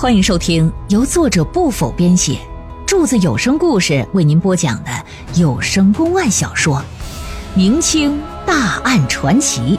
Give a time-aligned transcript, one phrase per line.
[0.00, 2.38] 欢迎收听由作者不否编写，
[2.86, 4.90] 柱子有声故事为您播讲的
[5.34, 6.76] 有声公案小说
[7.56, 9.76] 《明清大案传奇》，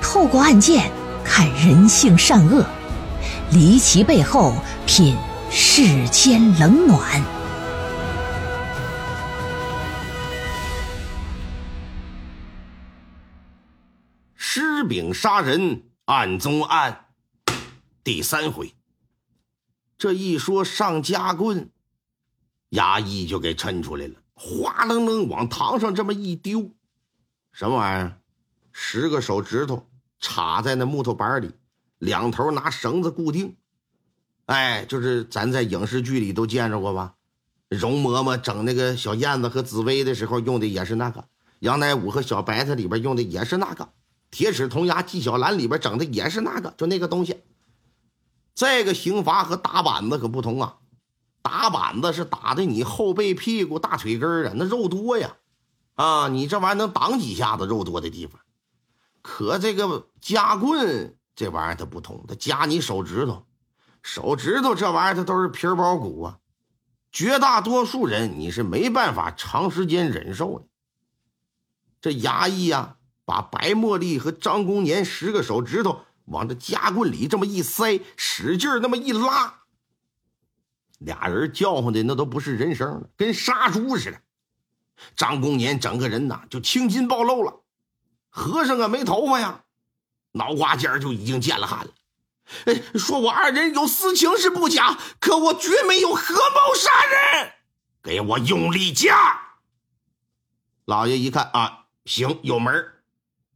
[0.00, 0.88] 透过案件
[1.24, 2.64] 看人性善恶，
[3.50, 4.54] 离奇背后
[4.86, 5.16] 品
[5.50, 7.20] 世间冷暖。
[14.36, 17.06] 施饼杀人案中案
[18.04, 18.72] 第三回。
[20.02, 21.70] 这一说上夹棍，
[22.70, 26.72] 衙役就给抻出来了，哗楞楞往堂上这么一丢，
[27.52, 28.18] 什么玩意儿？
[28.72, 29.86] 十个手指头
[30.18, 31.52] 插在那木头板里，
[31.98, 33.54] 两头拿绳子固定。
[34.46, 37.14] 哎，就是咱在影视剧里都见着过吧？
[37.68, 41.28] 容嬷嬷整那个小燕子和紫薇的时候用的也是那个，
[41.60, 43.88] 杨乃武和小白菜里边用的也是那个，
[44.32, 47.36] 铁齿铜牙纪晓岚里边整的也是那个，就那个东西。
[48.54, 50.76] 这个刑罚和打板子可不同啊，
[51.40, 55.36] 打板子是打的你后背、屁股、大腿根啊，那肉多呀，
[55.94, 58.40] 啊，你这玩意儿能挡几下子肉多的地方。
[59.22, 63.46] 可这个夹棍这玩意儿它不同，它夹你手指头，
[64.02, 66.38] 手指头这玩意儿它都是皮包骨啊，
[67.10, 70.66] 绝大多数人你是没办法长时间忍受的。
[72.00, 76.00] 这衙役呀，把白茉莉和张公年十个手指头。
[76.26, 79.62] 往这夹棍里这么一塞，使劲那么一拉，
[80.98, 84.20] 俩人叫唤的那都不是人声了，跟杀猪似的。
[85.16, 87.62] 张公年整个人呐就青筋暴露了，
[88.28, 89.64] 和尚啊没头发呀，
[90.32, 91.90] 脑瓜尖就已经见了汗了。
[92.66, 97.52] 哎，说我二人有私情是不假，可我绝没有合谋杀人。
[98.02, 99.40] 给我用力夹！
[100.84, 102.94] 老爷一看啊，行，有门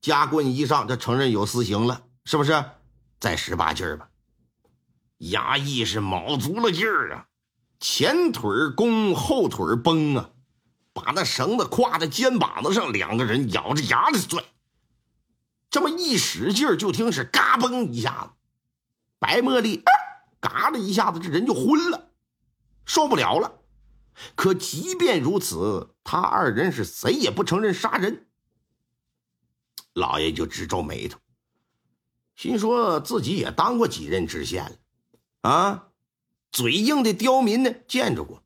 [0.00, 2.05] 夹棍一上，这承认有私情了。
[2.26, 2.62] 是不是？
[3.18, 4.10] 再使把劲儿吧！
[5.20, 7.28] 衙役是卯足了劲儿啊，
[7.80, 10.30] 前腿弓，后腿绷啊，
[10.92, 14.44] 把那绳子挎在肩膀子上，两个人咬着牙的拽。
[15.70, 18.30] 这么一使劲儿，就听是嘎嘣一下子，
[19.18, 19.82] 白茉莉
[20.40, 22.10] 嘎了一下子，这人就昏了，
[22.84, 23.60] 受不了了。
[24.34, 28.26] 可即便如此，他二人是谁也不承认杀人。
[29.94, 31.18] 老爷就直皱眉头。
[32.36, 35.88] 心说自己也当过几任知县了，啊，
[36.52, 38.42] 嘴硬的刁民呢见着过，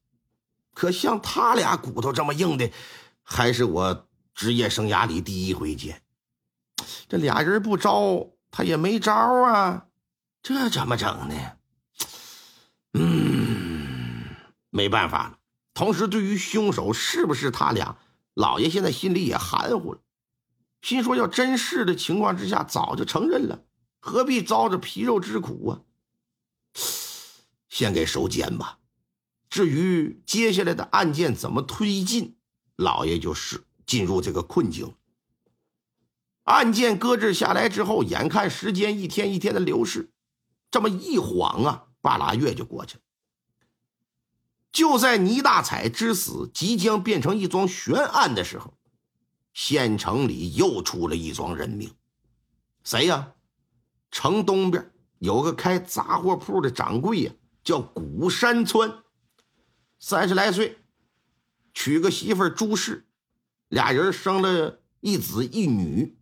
[0.72, 2.70] 可像他俩骨头这么硬的，
[3.22, 6.02] 还是我职业生涯里第一回见。
[7.08, 9.88] 这俩人不招他也没招啊，
[10.42, 11.34] 这怎么整呢？
[12.94, 14.24] 嗯，
[14.70, 15.38] 没办法了。
[15.74, 17.96] 同时，对于凶手是不是他俩，
[18.34, 20.00] 老爷现在心里也含糊了。
[20.82, 23.64] 心说要真是的情况之下，早就承认了。
[24.00, 25.80] 何必遭着皮肉之苦啊？
[27.68, 28.78] 先给收监吧。
[29.48, 32.36] 至于接下来的案件怎么推进，
[32.76, 34.94] 老爷就是进入这个困境。
[36.44, 40.10] 案件搁置下来之后，眼看时间一天一天的流逝，
[40.70, 43.02] 这么一晃啊，半拉月就过去了。
[44.72, 48.78] 就在倪大彩之死即将变成一桩悬案的时候，
[49.52, 51.92] 县城里又出了一桩人命。
[52.84, 53.34] 谁呀？
[54.10, 57.32] 城东边有个开杂货铺的掌柜呀，
[57.62, 59.02] 叫古山川，
[59.98, 60.78] 三十来岁，
[61.72, 63.06] 娶个媳妇朱氏，
[63.68, 66.18] 俩人生了一子一女。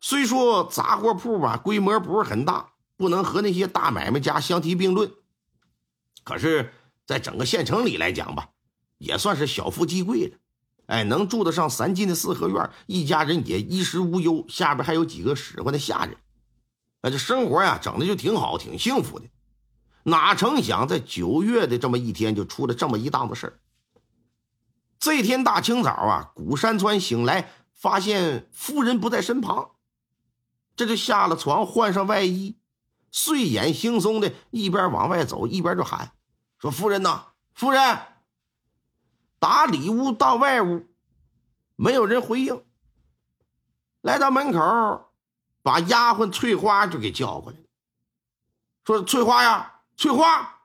[0.00, 5.10] 虽说杂货铺吧规模不是很大，不能和那些大买卖家相提并论，
[6.24, 6.72] 可是，
[7.06, 8.50] 在整个县城里来讲吧，
[8.98, 10.36] 也算是小富即贵了。
[10.86, 16.16] 哎，能住得上三进的四合院，一家人也衣食无忧，下边还有几个使唤的下人。
[17.10, 19.26] 这生活呀，整的就挺好，挺幸福的。
[20.04, 23.60] 哪成想，在九月的这么一天，就出了这么一档子事儿。
[24.98, 29.72] 这天大清早啊，古山川醒来，发现夫人不在身旁，
[30.74, 32.56] 这就下了床，换上外衣，
[33.10, 36.12] 睡眼惺忪的，一边往外走，一边就喊
[36.58, 37.98] ：“说夫人呐，夫人！”
[39.38, 40.86] 打里屋到外屋，
[41.76, 42.64] 没有人回应。
[44.00, 45.12] 来到门口。
[45.66, 47.64] 把丫鬟翠花就给叫过来了，
[48.84, 50.60] 说：“翠花呀，翠花！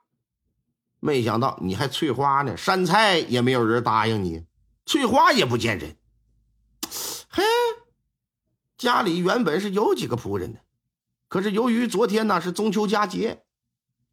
[0.99, 4.45] 没想到你还翠花呢，山菜也没有人答应你，
[4.85, 5.97] 翠花也不见人。
[7.29, 7.43] 嘿，
[8.77, 10.59] 家里原本是有几个仆人的，
[11.27, 13.43] 可是由于昨天呢是中秋佳节，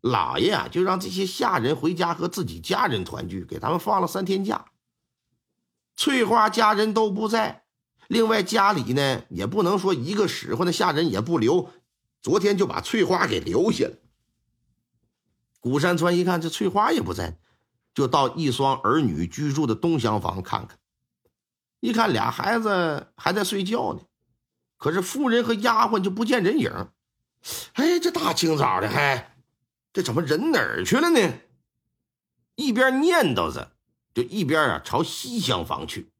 [0.01, 4.65] 老爷啊就让这些下人回家和自己家人团聚，给他们放了三天假。
[5.95, 7.65] 翠花家人都不在。”
[8.09, 11.71] 另外家里呢也不能说一个使唤的下人也不留，
[12.21, 13.93] 昨天就把翠花给留下了。
[15.61, 17.39] 古山川一看这翠花也不在，
[17.95, 20.79] 就到一双儿女居住的东厢房看看。
[21.81, 24.01] 一看俩孩子还在睡觉呢，
[24.79, 26.89] 可是夫人和丫鬟就不见人影。
[27.75, 29.37] 哎，这大清早的，还
[29.93, 31.35] 这怎么人哪儿去了呢？
[32.57, 33.73] 一边念叨着，
[34.15, 36.11] 就一边啊朝西厢房去。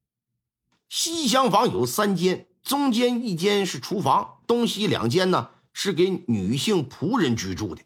[0.89, 7.83] 西厢房有三间，中间一间是厨房，东西两间呢是给女性仆人居住的。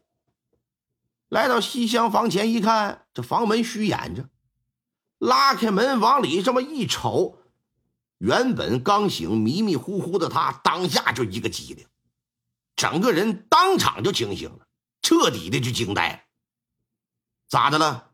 [1.28, 4.28] 来到西厢房前一看，这房门虚掩着，
[5.18, 7.38] 拉开门往里这么一瞅。
[8.18, 11.86] 原本刚醒、迷迷糊糊的他，当下就一个机灵，
[12.76, 14.66] 整个人当场就清醒了，
[15.00, 16.20] 彻底的就惊呆了。
[17.48, 18.10] 咋的了？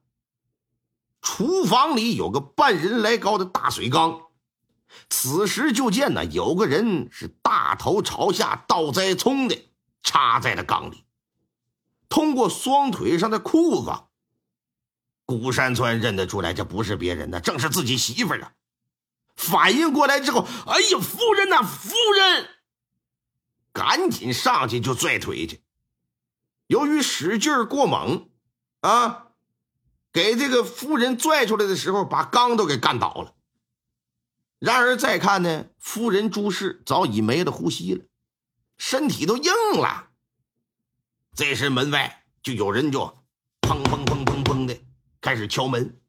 [1.20, 4.27] 厨房里有个半人来高的大水缸，
[5.10, 9.56] 此时就见呢，有个人是大头朝下倒栽葱的
[10.02, 11.04] 插在了缸里，
[12.08, 13.92] 通过双腿上的裤子，
[15.24, 18.52] 古山川认得出来，这不是别人，呢正是自己媳妇儿啊。
[19.36, 22.48] 反应过来之后，哎呀，夫人呐，夫人！
[23.72, 25.62] 赶紧上去就拽腿去。
[26.66, 28.28] 由于使劲过猛，
[28.80, 29.28] 啊，
[30.12, 33.34] 给这个夫人拽出来的时候，把缸都给干倒了。
[34.58, 38.04] 然而再看呢，夫人朱氏早已没了呼吸了，
[38.76, 40.08] 身体都硬了。
[41.34, 43.00] 这时门外就有人就
[43.60, 44.76] 砰砰砰砰砰的
[45.20, 46.00] 开始敲门，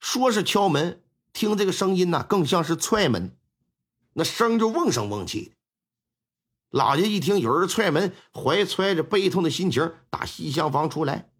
[0.00, 1.02] 说是敲门。
[1.32, 3.34] 听这个声音呢，更像是踹门，
[4.12, 5.52] 那声就瓮声瓮气的。
[6.68, 11.30] 老爷一听有人踹门，怀揣着悲痛的心情，打西厢房出来，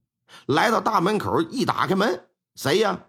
[0.47, 3.09] 来到大门口，一打开门，谁呀？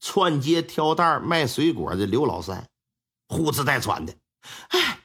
[0.00, 2.68] 串街挑担卖水果的刘老三，
[3.28, 4.14] 呼哧带喘的。
[4.68, 5.00] 哎，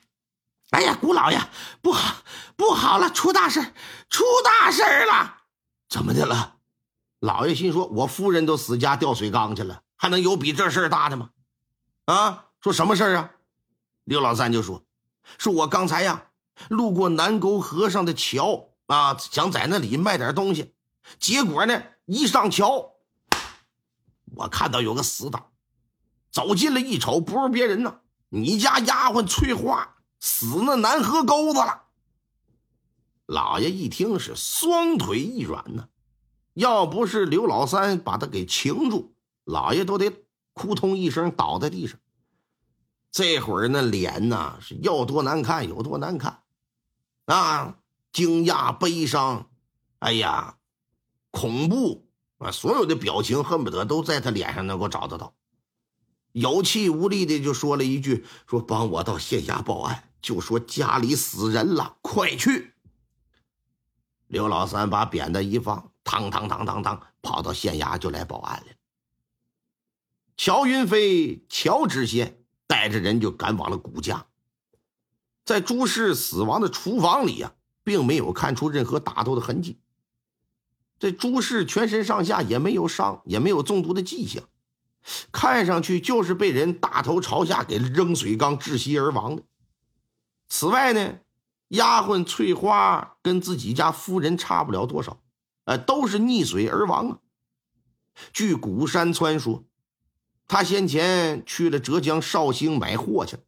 [0.71, 1.41] 哎呀，姑老爷，
[1.81, 2.17] 不好，
[2.55, 3.61] 不好了，出大事，
[4.09, 5.37] 出大事了！
[5.89, 6.57] 怎么的了？
[7.19, 11.29] 老爷心说：“我夫人都死家掉水缸去了。”还能有比这事儿大的吗？
[12.05, 13.31] 啊，说什么事儿啊？
[14.03, 14.83] 刘老三就说
[15.39, 16.25] ：“说我刚才呀，
[16.67, 20.73] 路过南沟河上的桥啊，想在那里卖点东西，
[21.19, 22.92] 结果呢，一上桥，
[24.35, 25.51] 我看到有个死党，
[26.31, 27.99] 走近了一瞅，不是别人呐，
[28.29, 31.83] 你家丫鬟翠花死那南河沟子了。”
[33.25, 35.87] 老爷一听是双腿一软呢，
[36.53, 39.15] 要不是刘老三把他给擒住。
[39.45, 41.99] 老爷都得扑通一声倒在地上。
[43.11, 46.43] 这会儿那脸呐是要多难看有多难看，
[47.25, 47.77] 啊，
[48.11, 49.49] 惊讶、悲伤，
[49.99, 50.57] 哎呀，
[51.31, 52.02] 恐怖
[52.43, 55.33] 啊，所有的表情恨不得都在他脸上能够找得到。
[56.33, 62.73] 有气无力的就说了一句：“说帮我到县衙报案，就说家里死人了，快去。”
[64.27, 68.73] 刘老三把扁担一放，当当当当当，跑到县衙就来报案了。
[70.35, 74.25] 乔云飞，乔知县带着人就赶往了古家，
[75.45, 77.53] 在朱氏死亡的厨房里呀，
[77.83, 79.77] 并没有看出任何打斗的痕迹。
[81.03, 84.41] 这朱氏全身上下也没有伤，也没有中毒的迹象，
[85.33, 89.43] 看上去就是被人大头朝下给扔水缸窒息而亡的。
[90.47, 91.15] 此外呢，
[91.67, 95.19] 丫鬟翠花跟自己家夫人差不了多少，
[95.65, 97.19] 呃，都是溺水而亡啊。
[98.31, 99.65] 据古山川说。
[100.47, 103.41] 他先前去了浙江绍兴买货去了，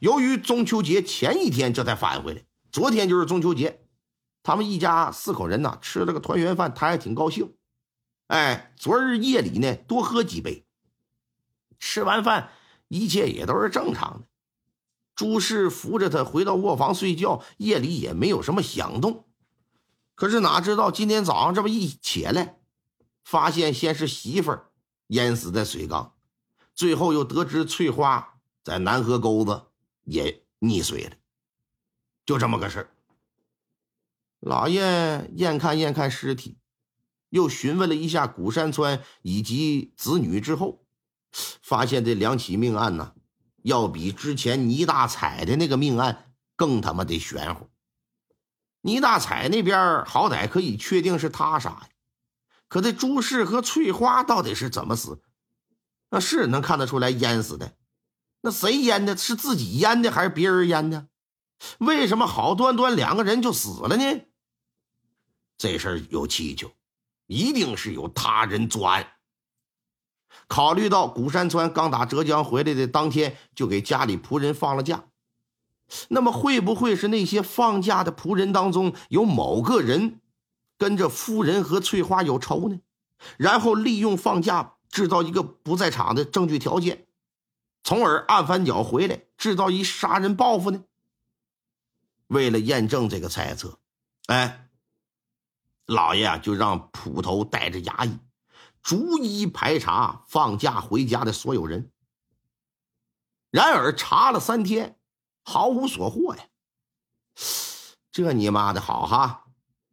[0.00, 2.42] 由于中秋节前一天这才返回来。
[2.72, 3.80] 昨天就是中秋节，
[4.42, 7.54] 他们一家四口人呢吃了个团圆饭，他还挺高兴。
[8.28, 10.64] 哎，昨日夜里呢多喝几杯，
[11.78, 12.50] 吃完饭
[12.88, 14.26] 一切也都是正常的。
[15.14, 19.26] 朱氏扶着他回到卧房睡觉，夜里也没有什么响动。
[20.14, 22.58] 可是哪知道今天早上这么一起来，
[23.24, 24.56] 发现先是媳妇
[25.08, 26.14] 淹死在水缸。
[26.74, 29.64] 最后又得知翠花在南河沟子
[30.04, 31.16] 也溺水了，
[32.24, 32.90] 就这么个事儿。
[34.40, 36.56] 老爷验看验看尸体，
[37.28, 40.82] 又询问了一下古山川以及子女之后，
[41.62, 43.12] 发现这两起命案呢，
[43.62, 47.68] 要比之前倪大彩的那个命案更他妈的玄乎。
[48.80, 51.88] 倪大彩那边好歹可以确定是他杀呀，
[52.66, 55.22] 可这朱氏和翠花到底是怎么死？
[56.08, 57.76] 那是能看得出来淹死的，
[58.40, 59.14] 那谁淹的？
[59.14, 61.08] 是自己淹的还是别人淹的？
[61.78, 64.22] 为什么好端端两个人就死了呢？
[65.60, 66.72] 这事儿有蹊跷，
[67.26, 69.06] 一定是有他人作案。
[70.48, 75.04] 考虑到古山川刚打浙江回来的当天就给家里仆人放了假，
[76.08, 80.20] 那么会不会是那些放假的仆人当中有某个人
[80.78, 82.80] 跟着夫人和翠花有仇呢？
[83.36, 87.04] 然后利用放假制造一个不在场的证据条件，
[87.84, 90.84] 从而按翻脚回来制造一杀人报复呢？
[92.28, 93.78] 为了验证这个猜测，
[94.26, 94.69] 哎，
[95.90, 98.16] 老爷啊就让捕头带着衙役
[98.80, 101.90] 逐一排查放假回家的所有人。
[103.50, 104.96] 然而查了三天，
[105.42, 106.44] 毫无所获呀！
[108.12, 109.46] 这你妈的好哈！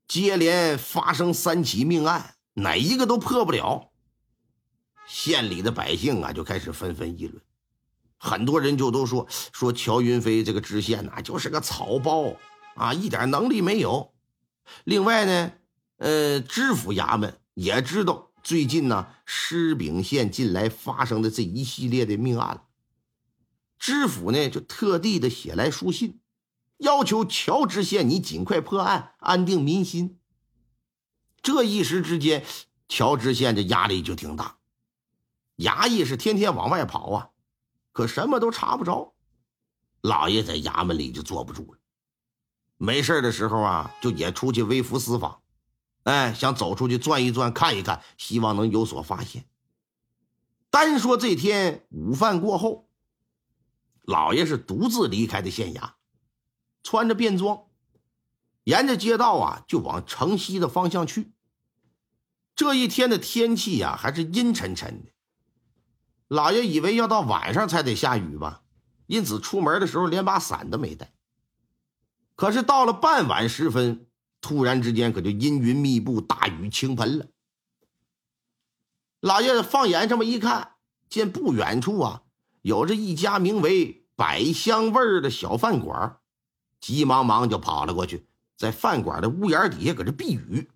[0.07, 2.35] 接连发生三起命案。
[2.53, 3.91] 哪一个都破不了，
[5.07, 7.43] 县里的百姓啊就开始纷纷议论，
[8.17, 12.35] 很多人就都说说乔云飞这个知县呐就是个草包
[12.75, 14.13] 啊，一点能力没有。
[14.85, 15.51] 另外呢，
[15.97, 22.65] 呃，知府衙门也知道最近呢施秉县近来发生的这一系列的命案，
[23.77, 26.19] 知府呢就特地的写来书信，
[26.77, 30.19] 要求乔知县你尽快破案，安定民心。
[31.41, 32.45] 这一时之间，
[32.87, 34.57] 乔知县这压力就挺大，
[35.57, 37.29] 衙役是天天往外跑啊，
[37.91, 39.15] 可什么都查不着。
[40.01, 41.79] 老爷在衙门里就坐不住了，
[42.77, 45.41] 没事的时候啊，就也出去微服私访，
[46.07, 49.45] 哎，想走出去转一转，看一看，希望能有所发现。
[50.69, 52.87] 单说这天午饭过后，
[54.03, 55.95] 老爷是独自离开的县衙，
[56.81, 57.65] 穿着便装，
[58.63, 61.33] 沿着街道啊，就往城西的方向去。
[62.55, 65.11] 这一天的天气呀，还是阴沉沉的。
[66.29, 68.63] 老爷以为要到晚上才得下雨吧，
[69.07, 71.11] 因此出门的时候连把伞都没带。
[72.37, 74.06] 可是到了傍晚时分，
[74.41, 77.27] 突然之间可就阴云密布，大雨倾盆了。
[79.19, 80.73] 老爷子放眼这么一看，
[81.09, 82.21] 见不远处啊，
[82.61, 86.17] 有着一家名为“百香味儿”的小饭馆，
[86.79, 90.69] 急忙忙就跑了过去，在饭馆的屋檐底下搁这避雨。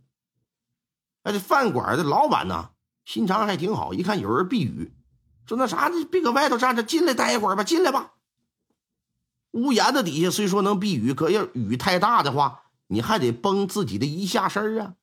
[1.24, 2.72] 哎，这饭馆的老板呢，
[3.06, 3.94] 心肠还挺好。
[3.94, 4.91] 一看有人避雨，
[5.46, 8.15] 说：“那啥，你别搁外头站着，进来待一会儿吧，进来吧。”
[9.51, 12.61] 屋檐子底下虽说能避雨，可要雨太大的话，
[12.91, 14.95] 你还得绷自己的一下身啊。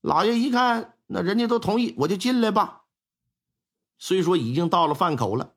[0.00, 2.84] 老爷一看，那人家都同意，我就进来吧。
[3.98, 5.52] 虽说已经到了饭口了，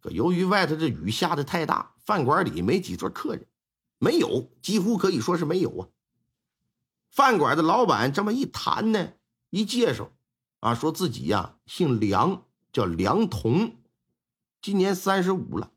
[0.00, 3.46] 可由于外头这雨下的太大，饭馆里没几桌客人，
[3.98, 5.88] 没有，几乎可以说是没有啊。
[7.10, 9.12] 饭馆的老板这么一谈呢，
[9.50, 10.10] 一介绍，
[10.60, 13.76] 啊，说自己呀姓梁，叫梁同，
[14.62, 15.72] 今年三十五了，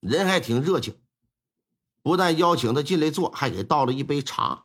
[0.00, 0.94] 人还挺热情，
[2.02, 4.64] 不但邀请他进来坐，还给倒了一杯茶。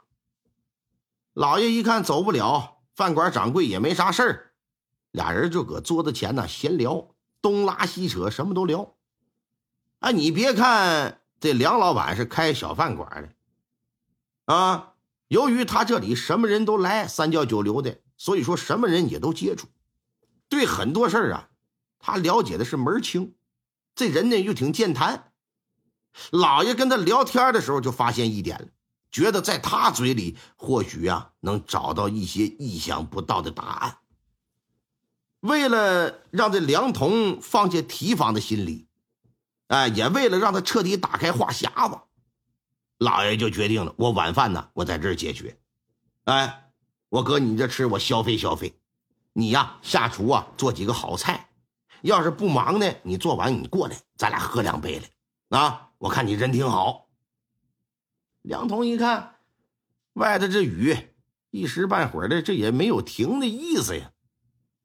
[1.34, 4.52] 老爷一看走不了，饭馆掌柜也没啥事儿，
[5.12, 8.96] 俩人就搁桌子前呢闲聊，东拉西扯，什么都聊。
[10.00, 14.90] 哎，你别看这梁老板是开小饭馆的，啊。
[15.30, 19.68] 由于他这里什么人都来，三教九流的，所以说什么人也都接触，
[20.48, 21.50] 对很多事儿啊，
[21.98, 23.34] 他了解的是门清。
[23.96, 25.33] 这人呢又挺健谈，
[26.32, 28.68] 老爷跟他聊天的时候就发现一点了，
[29.12, 33.98] 觉得在他嘴里或许啊能找到一些意想不到的答案。
[35.40, 38.88] 为了让这梁童放下提防的心理，
[39.68, 42.00] 哎，也为了让他彻底打开话匣子。
[42.98, 45.58] 老爷就决定了，我晚饭呢，我在这儿解决。
[46.24, 46.72] 哎，
[47.10, 48.80] 我搁你这吃，我消费消费。
[49.34, 51.50] 你呀，下厨啊，做几个好菜。
[52.04, 55.60] 要是不忙呢，你做完你过来，咱俩喝两杯来。
[55.60, 57.08] 啊，我看你人挺好。
[58.42, 59.38] 梁童一看，
[60.14, 60.98] 外头这雨
[61.50, 64.12] 一时半会儿的，这也没有停的意思呀。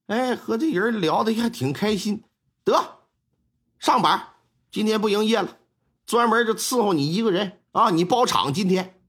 [0.06, 2.22] 哎，和这人聊的还挺开心。
[2.62, 3.00] 得，
[3.80, 4.28] 上班，
[4.70, 5.58] 今天不营业了，
[6.06, 7.60] 专门就伺候你一个人。
[7.72, 7.90] 啊！
[7.90, 9.00] 你包场，今天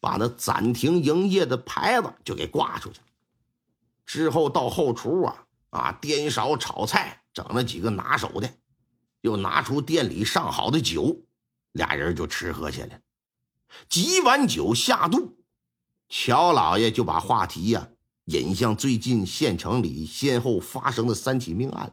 [0.00, 3.00] 把那暂停营业的牌子就给挂出去。
[4.06, 8.50] 之后到后厨啊啊，颠勺炒菜，整了几个拿手的，
[9.20, 11.22] 又拿出店里上好的酒，
[11.72, 13.00] 俩人就吃喝起来。
[13.88, 15.38] 几碗酒下肚，
[16.08, 17.88] 乔老爷就把话题呀
[18.24, 21.92] 引向最近县城里先后发生的三起命案。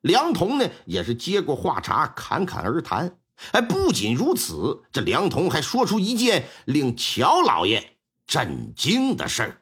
[0.00, 3.18] 梁童呢也是接过话茬，侃侃而谈。
[3.52, 7.96] 哎，不仅如此，这梁童还说出一件令乔老爷
[8.26, 9.58] 震惊的事儿。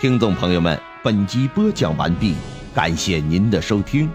[0.00, 2.34] 听众朋友们，本集播讲完毕，
[2.78, 4.08] 感谢您的收听。